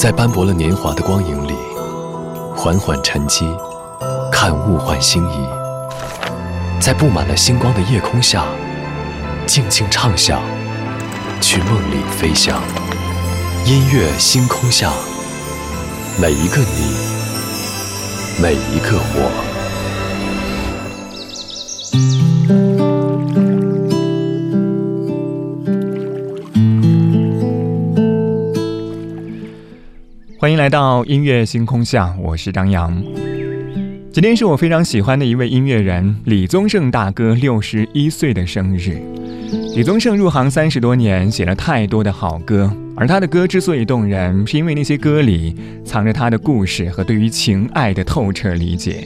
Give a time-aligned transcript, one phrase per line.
[0.00, 1.52] 在斑驳了年华的光影里，
[2.56, 3.46] 缓缓沉积，
[4.32, 5.46] 看物换星移；
[6.80, 8.46] 在布满了星光的夜空下，
[9.46, 10.40] 静静畅想，
[11.42, 12.62] 去梦里飞翔。
[13.66, 14.90] 音乐星空下，
[16.18, 16.94] 每一个你，
[18.40, 19.49] 每一个我。
[30.50, 33.00] 欢迎来到音乐星空下，我是张扬。
[34.10, 39.00] 今天是我非常喜欢的一位音乐人李宗盛大哥六十一岁的生日。
[39.76, 49.04] 李宗盛入行三十多年，写了太多的好歌，而他的歌之所以动人，是因为那些歌里藏着他的故事和对于情爱的透彻理解。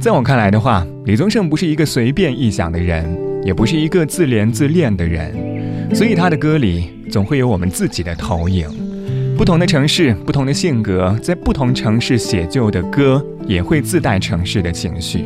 [0.00, 5.32] 在我看来的话，李宗盛不是一个随便臆想的人，也不是一个自怜自恋的人，
[5.94, 8.68] 所以他的歌里总会有我们自己的投影。
[9.36, 15.24] 不同的城市，不同的性格，在不同城市写就的歌也会自带城市的情绪。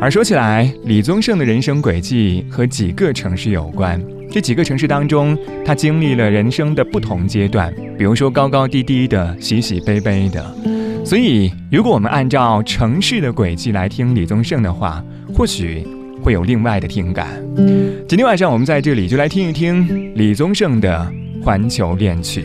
[0.00, 4.00] 而说起来，李宗盛的人生轨迹和几个城市有关。
[4.30, 10.54] 这几个城市当中，他经历了人生的不同阶段，比如说高高低低的、喜喜悲悲的。
[11.04, 15.02] 所以，如果我们按照城市的轨迹来听李宗盛的话，
[15.34, 15.86] 或许
[16.22, 17.28] 会有另外的听感。
[18.06, 21.10] 今天晚上我们在这里就来听一听李宗盛的
[21.44, 22.44] 《环球恋曲》。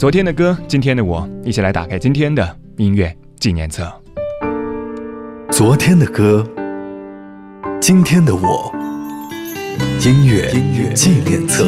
[0.00, 3.86] 昨天的歌，今天的我，一起来打开今天的音乐纪念册。
[5.50, 6.42] 昨天的歌，
[7.82, 8.74] 今天的我，
[10.02, 11.66] 音乐音乐纪念册。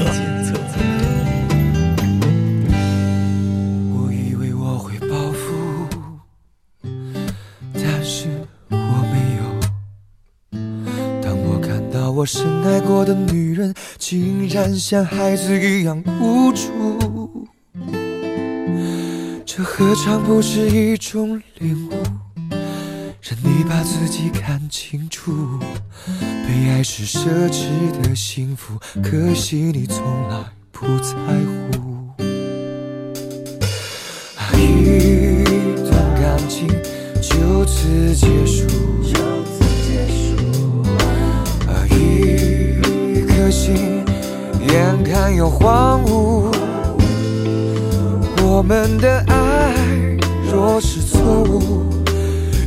[3.93, 5.53] 我以为我会报复，
[7.75, 8.29] 但是
[8.71, 8.77] 我
[9.13, 9.43] 没有。
[11.21, 17.22] 当我看到我深爱过的女人，竟然像孩子一样无助。
[19.63, 21.93] 这何尝不是一种领悟？
[23.21, 25.33] 让你把自己看清楚。
[26.09, 27.69] 被爱是奢侈
[28.03, 30.37] 的幸福，可惜你从来
[30.73, 32.25] 不在乎。
[34.59, 34.95] 一
[35.89, 36.67] 段感情
[37.21, 38.67] 就此结束，
[41.89, 44.05] 一颗心
[44.67, 46.51] 眼看要荒芜。
[48.45, 49.42] 我们的爱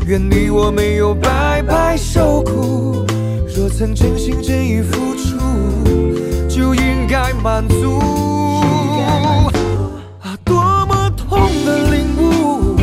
[0.07, 3.03] 愿你我没有白白受苦。
[3.55, 5.39] 若曾真心真意付出，
[6.47, 7.99] 就应该满足。
[10.21, 12.75] 啊，多么痛的领悟，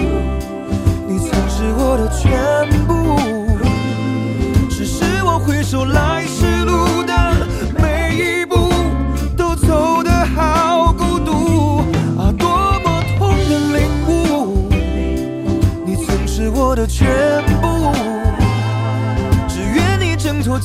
[1.06, 3.20] 你曾是我的全部，
[4.68, 6.24] 只是我回首来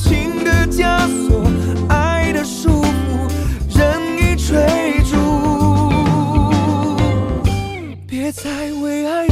[0.08, 1.44] 情的枷锁，
[1.90, 2.88] 爱的束缚，
[3.76, 4.56] 任意追
[5.04, 5.14] 逐，
[8.06, 9.27] 别再为爱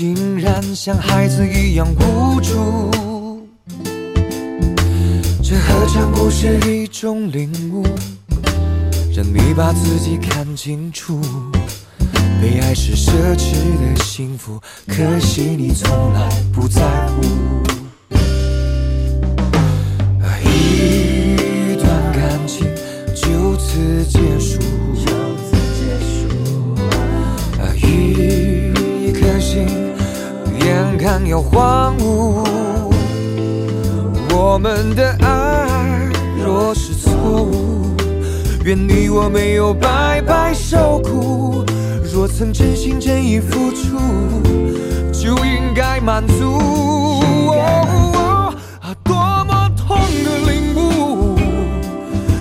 [0.00, 2.90] 竟然像孩子一样无助，
[5.42, 7.86] 这何尝不是一种领悟？
[9.14, 11.20] 让你把自己看清楚。
[12.40, 17.20] 被爱是奢侈的幸福，可惜你从来不在乎。
[20.42, 22.66] 一段感情
[23.14, 24.69] 就此结束。
[31.00, 32.44] 眼看要荒芜，
[34.34, 37.10] 我们的爱若是错
[37.42, 37.96] 误，
[38.64, 41.64] 愿你我没有白白受苦。
[42.12, 43.96] 若曾真心真意付出，
[45.10, 46.58] 就应该满足。
[47.56, 51.38] 啊，多么痛的领悟，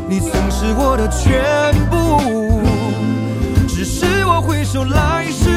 [0.10, 2.60] 你曾是我的全部，
[3.70, 5.49] 只是我回首来时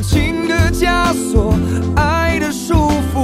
[0.00, 1.54] 情的枷锁，
[1.94, 3.19] 爱的束缚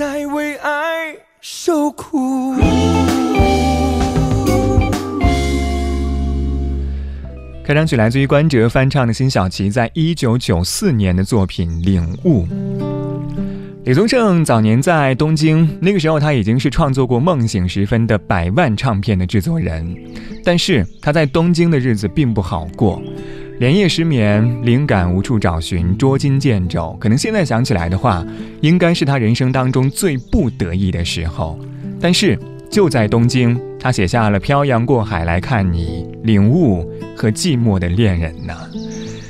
[0.00, 2.54] 别再为爱受苦。
[7.62, 12.46] 开场曲来自于关喆翻唱的辛晓琪在一九九四年的作品《领悟》。
[13.84, 19.94] 李宗盛早年在东京，那个时候他已经是创作过《梦醒时分》的百万唱片的制作人，
[20.42, 23.02] 但是他在东京的日子并不好过，
[23.60, 26.96] 连夜失眠，灵感无处找寻，捉襟见肘。
[26.98, 28.24] 可能现在想起来的话，
[28.62, 31.58] 应该是他人生当中最不得意的时候。
[32.00, 32.38] 但是
[32.70, 36.82] 就在东京，他写下了《漂洋过海来看你》《领悟》
[37.14, 38.54] 和《寂寞的恋人》呢。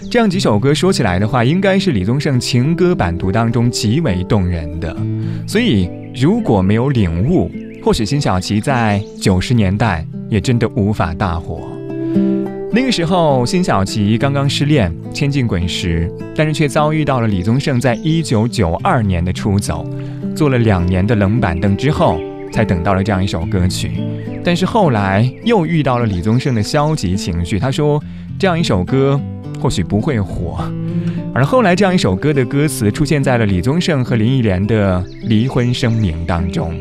[0.09, 4.97] 这样几首歌说起来的话，应该是李宗盛情歌版图当中极为动人的。
[5.45, 7.51] 所以如果没有领悟，
[7.83, 11.69] 或许辛晓琪在九十年代也真的无法大火。
[12.73, 19.85] 那个时候，辛晓琪刚刚失恋，千金滚石，但是却遭遇到了李宗盛在一九九二年的出走，
[20.37, 22.21] 做了两年的冷板凳之后，
[22.53, 23.93] 才等到了这样一首歌曲。
[24.45, 28.03] 但是后来又遇到了李宗盛的消极情绪，他说
[28.39, 29.21] 这样一首歌。
[29.61, 30.65] 或许不会火，
[31.35, 36.73] 而后来这样一首歌的歌词出现在了李宗盛和林忆莲的离婚声明当中。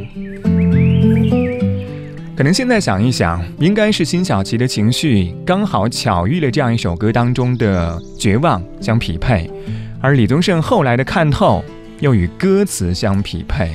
[2.39, 9.51] 可能现在想一想，应该是辛晓琪的情绪刚好巧遇了这样一首歌当中的绝望相匹配，
[9.99, 11.61] 而李宗盛后来的看透
[11.99, 13.71] 又与歌词相匹配，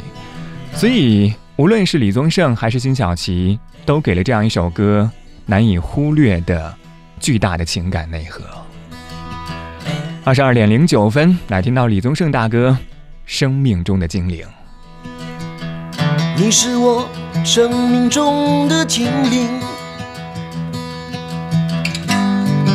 [0.72, 5.10] 所以无论是李宗盛还是辛晓琪，都给了这样一首歌
[5.44, 6.74] 难以忽略的
[7.20, 8.42] 巨大的情感内核。
[10.24, 12.70] 二十二点零九分，来听到李宗盛大哥
[13.26, 14.42] 《生命中的精灵》。
[16.38, 17.06] 你是我
[17.44, 19.60] 生命中的精灵，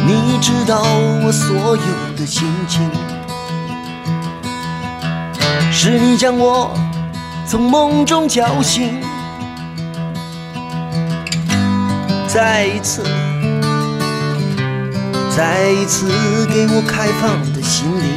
[0.05, 0.83] 你知道
[1.23, 2.87] 我所有的心情，
[5.71, 6.71] 是你将我
[7.47, 9.01] 从梦中叫醒，
[12.27, 13.03] 再一次。
[15.35, 16.05] 再一次
[16.47, 18.07] 给我开放的心灵，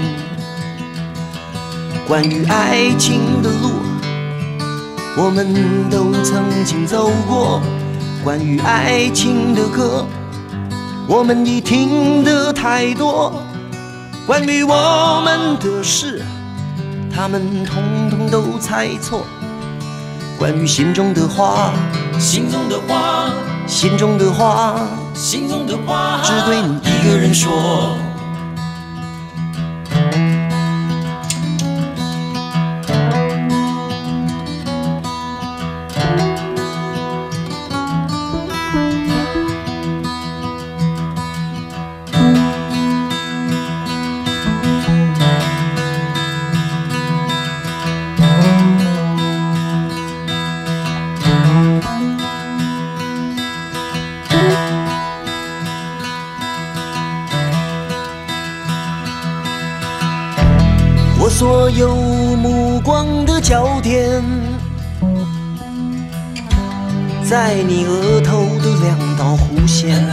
[2.06, 3.80] 关于爱情的路，
[5.14, 7.60] 我们都曾经走过；
[8.24, 10.06] 关于爱情的歌，
[11.06, 13.30] 我们已听得太多；
[14.26, 16.22] 关于我们的事，
[17.14, 19.20] 他们统统都猜错；
[20.38, 21.74] 关于心中的话，
[22.18, 23.30] 心中的话，
[23.66, 24.76] 心中的话。
[25.14, 27.52] 心中的话，只对你一个人说。
[61.32, 61.96] 所有
[62.36, 64.22] 目光的焦点，
[67.24, 70.06] 在你额头的两道弧线，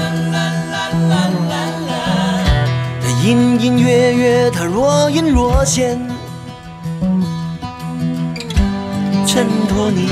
[3.02, 6.00] 它隐隐约约，它若隐若现，
[9.28, 10.08] 衬托你，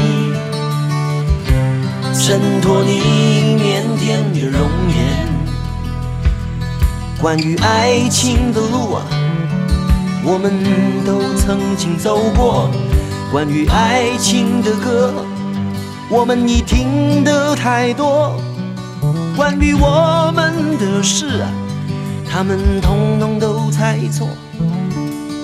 [2.13, 2.99] 衬托你
[3.57, 4.97] 腼腆的容颜。
[7.19, 9.16] 关于爱情的路啊。
[10.29, 10.51] 我们
[11.05, 12.69] 都曾经走过
[13.31, 15.13] 关于爱情的歌，
[16.09, 18.37] 我们已听得太多。
[19.37, 21.45] 关于我们的事，
[22.29, 24.27] 他们统统都猜错。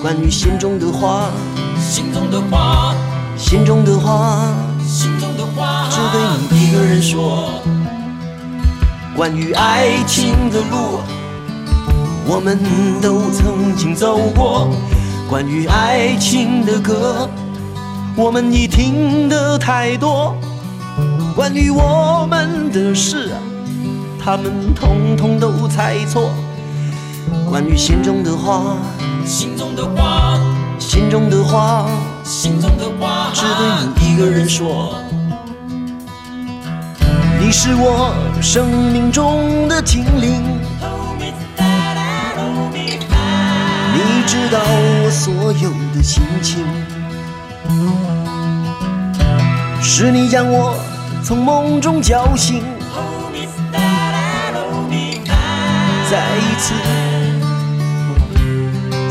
[0.02, 1.32] 关于心中的话，
[1.80, 2.94] 心中的话，
[3.38, 4.54] 心中的话，
[4.86, 6.22] 心中的话，只对
[6.52, 7.62] 你一个人说。
[9.16, 11.00] 关于爱情的路。
[12.26, 12.58] 我们
[13.02, 14.70] 都曾经走过
[15.30, 17.30] 关于爱情的歌，
[18.16, 20.36] 我们已听得太多。
[21.36, 23.32] 关于我们的事，
[24.24, 26.30] 他们统统都猜错。
[27.50, 28.78] 关于心中的话，
[29.26, 30.40] 心中的话，
[30.80, 31.90] 心中的话，
[32.24, 33.68] 心中的话，只对
[34.08, 34.96] 你一个人说。
[37.40, 40.42] 你是我生命中的精灵，
[44.34, 46.66] 知道我所有的心情。
[49.80, 50.76] 是你将我
[51.24, 52.64] 从梦中叫醒，
[56.10, 56.74] 再一次，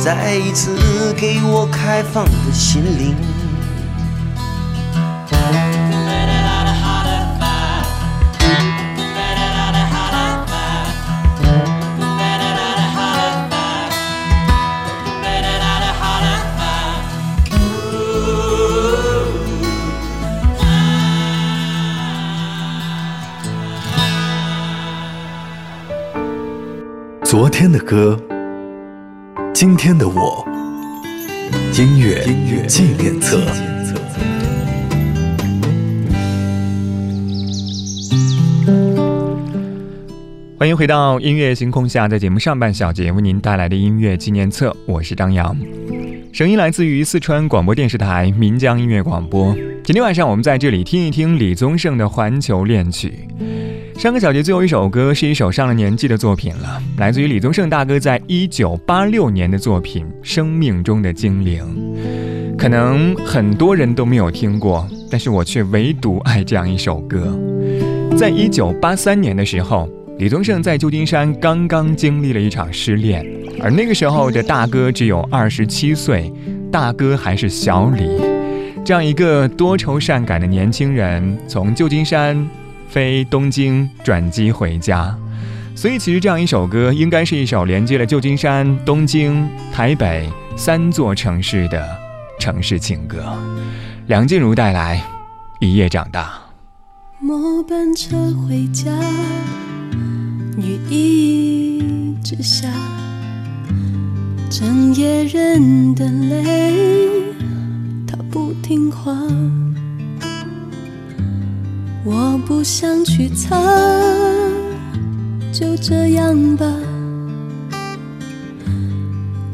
[0.05, 3.14] 再一次给我开放的心灵。
[27.33, 28.21] 昨天的歌，
[29.55, 30.47] 今天的我，
[31.79, 33.41] 音乐音乐纪念册。
[40.59, 45.57] 欢迎回到音乐星空下，在节目上半小节为您带来的音乐纪念册，我是张扬，
[46.35, 49.57] 声音来自于四川广播电视台岷江音乐广播。
[49.83, 53.27] 今天晚上我们在这里听一听李宗盛的《环球恋曲》。
[54.03, 61.65] 上个小节最后一首歌是一首上了年纪的作品了，来自于李宗盛大哥在一九八六年的作品《生命中的精灵》。
[62.57, 67.39] 可能很多人都没有听过，但是我却唯独爱这样一首歌。
[68.19, 69.89] 在一九八三年的时候。
[70.19, 73.25] 李宗盛在旧金山刚刚经历了一场失恋，
[73.61, 76.31] 而那个时候的大哥只有二十七岁，
[76.71, 78.21] 大哥还是小李，
[78.85, 82.47] 这样一个多愁善感的年轻人，从旧金山
[82.93, 85.17] 飞东京转机回家，
[85.75, 91.83] 所以其实这样一首歌应该是一首连接了旧金山、东京、台北三座城市的
[92.39, 93.35] 城市情歌。
[94.09, 95.03] 梁静茹带来
[95.67, 96.35] 《一夜长大》。
[97.25, 98.15] 末班车
[98.47, 98.91] 回家。
[100.59, 102.69] 雨一直下，
[104.51, 106.75] 整夜忍的泪，
[108.07, 109.17] 他不听话。
[112.05, 113.57] 我不想去猜，
[115.53, 116.67] 就这样吧。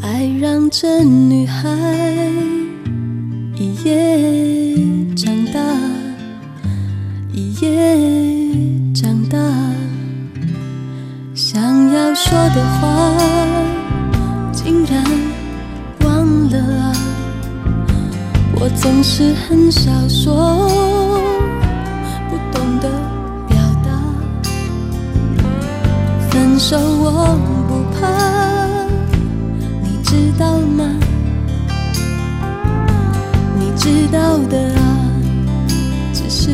[0.00, 1.68] 爱让这女孩
[3.54, 4.74] 一夜
[5.14, 5.60] 长大，
[7.32, 9.38] 一夜长大。
[11.34, 13.14] 想要说的话，
[14.52, 15.04] 竟然
[16.02, 16.92] 忘了啊！
[18.58, 20.87] 我总是很少说，
[34.10, 35.10] 道的啊，
[36.12, 36.50] 只是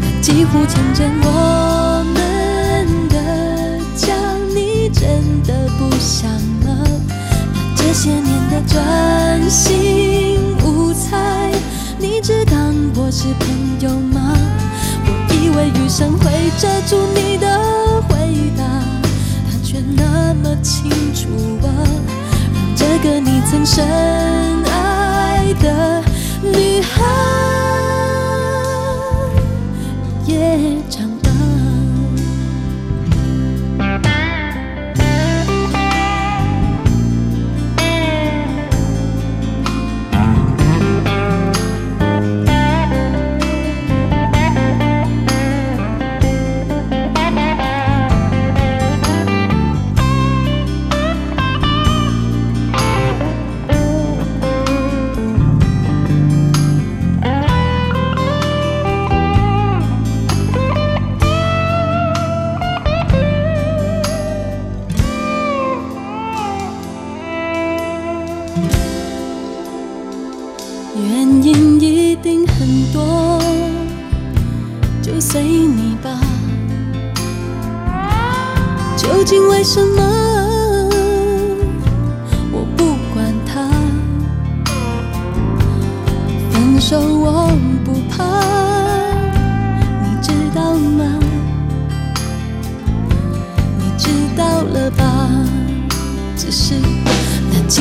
[0.00, 3.16] 它几乎成真我们的
[3.96, 4.14] 家，
[4.54, 4.70] 你。
[4.92, 5.08] 真
[5.44, 6.28] 的不想
[6.66, 6.84] 了，
[7.54, 11.50] 把这些年的专心无猜，
[11.96, 13.48] 你只当我是朋
[13.80, 14.36] 友吗？
[15.06, 17.46] 我以为余生会遮住你的
[18.08, 18.64] 回答，
[19.48, 21.28] 他却那么清楚
[21.64, 21.70] 啊，
[22.52, 23.86] 让这个你曾深
[24.66, 26.02] 爱的
[26.96, 27.59] 女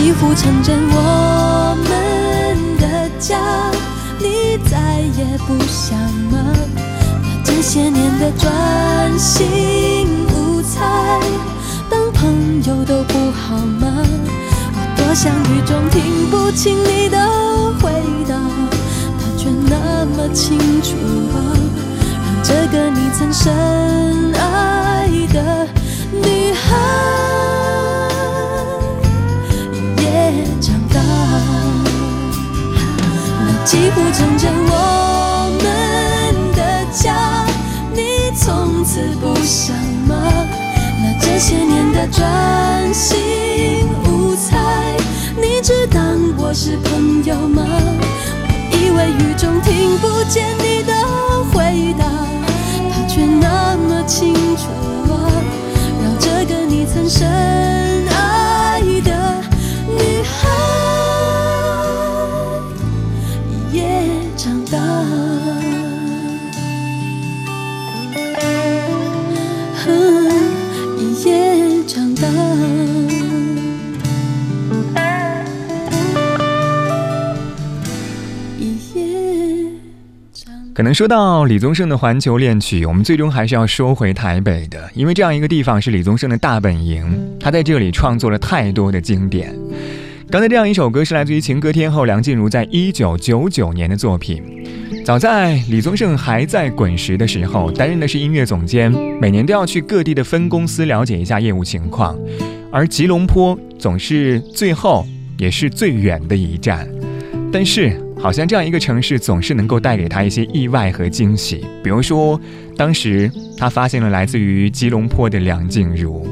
[0.01, 3.37] 几乎成真，我们的家，
[4.17, 5.99] 你再也不想
[6.31, 6.37] 吗？
[7.21, 11.19] 把这些年的专心无猜，
[11.89, 13.87] 当朋友都不好吗？
[14.71, 17.17] 我多想雨中听不清你的
[17.81, 17.91] 回
[18.25, 18.35] 答，
[19.19, 20.95] 它却那么清楚
[21.35, 21.37] 啊，
[22.23, 23.53] 让这个你曾深
[24.33, 25.67] 爱的
[26.13, 26.77] 女孩
[33.99, 35.67] 铺张着我们
[36.55, 37.45] 的家，
[37.93, 39.75] 你从此不想
[40.07, 40.15] 吗？
[41.01, 44.57] 那这些年的专心无猜，
[45.35, 47.61] 你只当我是朋友吗？
[48.71, 50.47] 我以为雨中听不见
[80.79, 87.03] 可能说到李宗盛的《环球恋曲》，我们最终还是要说回台北的，因为这样一个地方是李宗盛的大本营，
[87.37, 89.53] 他在这里创作了太多的经典。
[90.29, 94.41] 刚才这样一首歌是来自于情歌天后梁静茹在一九九九年的作品。
[95.03, 102.17] 早在李宗盛还在滚石的时候，担任的是音乐总监，每年都要去各地的分公司了解一下业务情况，
[102.71, 105.05] 而吉隆坡总是最后
[105.37, 106.87] 也是最远的一站。
[107.51, 111.65] 但是，好像这样一个城市总是能够带给他一些意外和惊喜。
[111.81, 112.39] 比如说，
[112.75, 116.27] 当时他发现了来自于吉隆坡的梁静茹。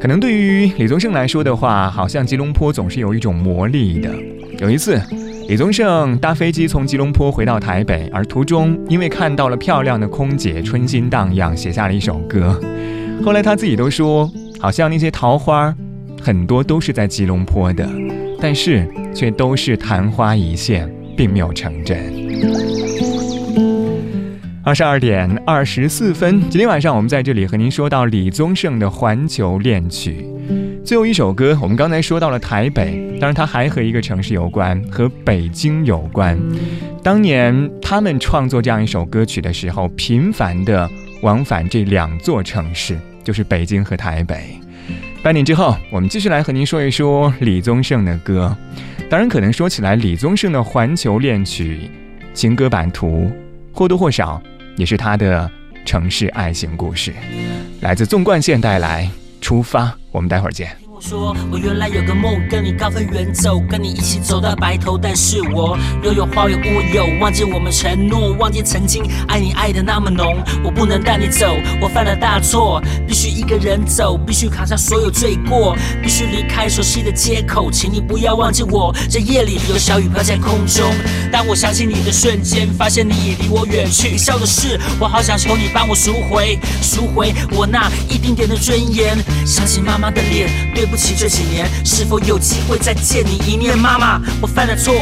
[0.00, 4.10] 可能对于李宗盛来说的话，好像吉隆坡总是有一种魔力的。
[4.58, 5.00] 有一次，
[5.48, 12.58] 李宗盛搭飞机从吉隆坡回到台北，而途中因为看到了漂亮的空姐，春心荡漾，写下了一首歌。
[13.24, 15.74] 后来他自己都说，好像那些桃花
[16.22, 17.86] 很多都是在吉隆坡的，
[18.40, 21.98] 但是却都是昙花一现，并没有成真。
[24.62, 30.24] 二十二点二十四分，今天晚上我们在这里和您说到李宗盛的《环球恋曲》。
[30.84, 36.38] 最后一首歌，我们刚才说到了台北，当然它还和一个城市有关，和北京有关。
[37.02, 40.88] 当年他们创作这样一首歌曲的时候，频繁的
[41.22, 44.58] 往返这两座城市，就是北京和台北。
[45.22, 48.56] 半年之后，我们继续来和您说一说李宗盛的歌。
[49.10, 51.90] 当然，可能说起来，李宗盛的《环球恋曲》
[52.34, 53.30] 情歌版图，
[53.70, 54.42] 或多或少
[54.76, 55.50] 也是他的
[55.84, 57.12] 城市爱情故事。
[57.82, 59.04] 来自纵贯线带来
[59.44, 60.79] 《出发》，我们待会儿见。
[61.00, 64.98] 说，我原来有个梦，跟你高飞远走，跟你一起走到白头。
[64.98, 70.36] 但是我又有花有乌有，忘记我们承诺，忘记曾经爱你爱的那么浓。
[70.62, 71.46] 我不能带你走，
[71.80, 77.70] 我犯了大错，必须一个人走，必须扛下所有罪过，必须离开熟悉的街口。
[77.70, 80.84] 请你不要忘记我，这夜里有小雨飘在空中。
[81.32, 84.18] 当我想起你的瞬间，发现你已离我远去。
[84.18, 89.16] 笑的是，我好想求你帮我赎回，赎回我那一丁点的尊严。
[89.46, 93.78] 想起妈妈的脸，对不起这几年，是否有机会再见你一面？
[93.78, 94.92] 妈妈，我犯了错，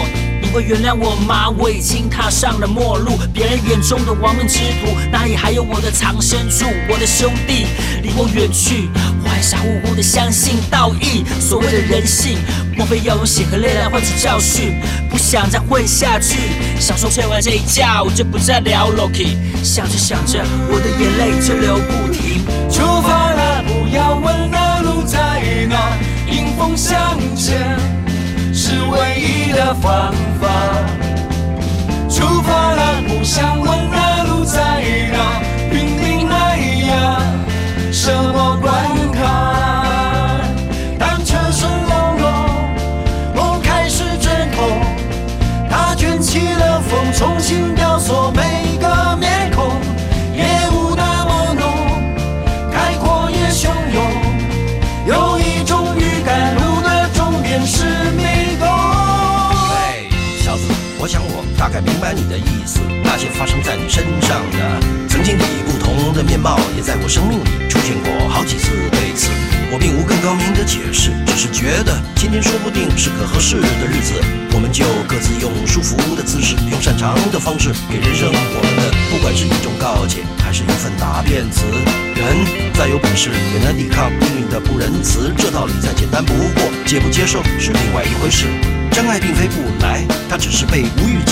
[0.42, 1.48] 你会原谅我吗？
[1.48, 6.66] 我已经踏上了末路，别人眼中的亡命之徒，哪里还有我的藏身处？
[6.88, 7.66] 我的兄弟
[8.02, 8.90] 离我远去，
[9.24, 12.36] 我还傻乎乎的相信道义，所谓的人性，
[12.76, 14.78] 莫非要用血和泪来换取教训？
[15.10, 16.36] 不想再混下去，
[16.78, 19.36] 享受吹完这一觉，我就不再聊 Loki。
[19.64, 22.44] 想着想着，我的眼泪就流不停。
[22.70, 23.17] 出发，
[25.68, 25.76] 那，
[26.32, 27.78] 迎风向前
[28.52, 30.48] 是唯一的方法。
[32.08, 37.20] 出发了，不想问那路在哪，平平安呀，
[37.92, 38.72] 什么关
[63.38, 68.66] 发生在你身上的，曾经以不同的面貌，也在我生命里出现过好几次。
[68.90, 69.30] 对此，
[69.70, 74.18] 我并无更高明的解释，只是觉得今天说不定是个合适的日子，
[74.50, 81.62] 我们就各自用舒服的姿势，用擅长的方式，给人生我们的，不管是一种告诫，还是一份答辩词。
[82.18, 82.42] 人
[82.74, 88.46] 再有本事，也难抵抗命运的不仁慈，这道理再简单不过，接不接受是另外一回事。
[88.90, 91.27] 真爱并非不来，它只是被无预警的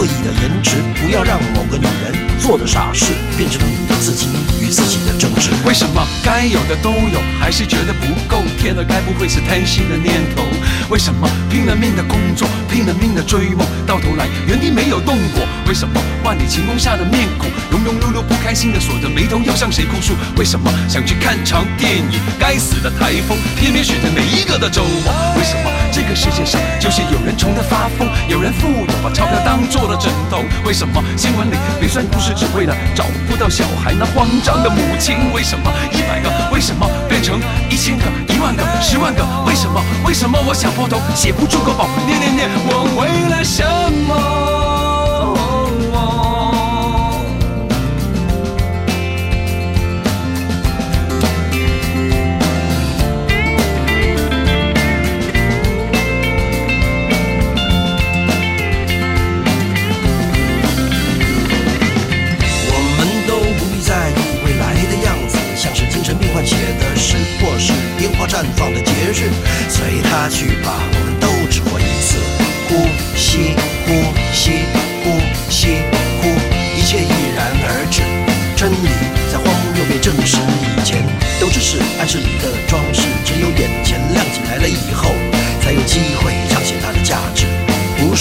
[0.00, 0.76] 恶意的颜值。
[0.94, 5.50] 不要让某个女人做的傻事，变成了你自己与自己的争执。
[5.66, 8.42] 为什么该有的都有，还是觉得不够？
[8.58, 10.42] 天哪，该不会是贪心的念头？
[10.90, 15.46] 为什么拼了命的工作，拼了命的追梦，到头来原地没有动过？
[15.68, 20.14] 为什么万里晴空下的面孔，庸庸碌碌不开心的锁着眉头，要向谁哭诉？
[20.36, 25.12] 为什么想去看场电影，该死的台风偏偏选在每一个的周末？
[25.38, 30.42] 为什么这个世界上就是有人穷得发疯，有人富有把钞票当做了枕头？
[30.66, 35.14] 为什么新闻里鼻酸故事只为了找不到小孩那慌张的母亲？
[35.32, 37.38] 为什么一百个为什么变成
[37.70, 39.24] 一千个、一万个、十万个？
[39.46, 39.80] 为什么？
[40.04, 41.86] 为什么我想破头写不出个宝？
[42.06, 42.48] 念念念，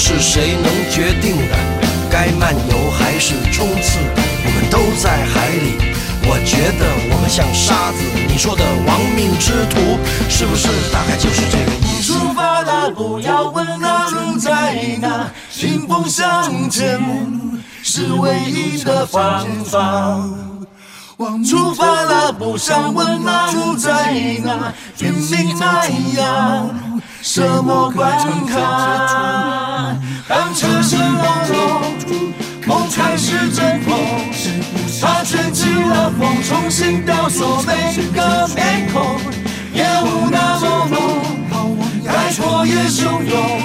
[0.01, 1.55] 是谁能决定的，
[2.09, 3.99] 该漫游还是冲刺，
[4.45, 5.93] 我们都在海里。
[6.23, 12.13] 我觉得我们像沙子，你说的亡命之徒，是不是大概就是这个意思？
[12.13, 15.29] 出发了，不要问那路在哪，
[15.62, 16.97] 迎风向前
[17.83, 20.17] 是唯一的方法。
[21.45, 24.13] 出发了，不想问那路在
[24.45, 25.85] 哪，天命那
[26.17, 26.69] 样，
[27.21, 28.12] 什么关
[28.47, 29.95] 卡？
[30.27, 31.82] 当车声隆隆，
[32.65, 33.97] 梦开始阵痛，
[35.01, 39.19] 它卷起了风，重新雕塑每个面孔，
[39.73, 43.59] 烟雾那么浓，开阔也汹涌，